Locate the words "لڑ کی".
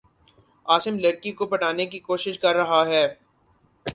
0.99-1.31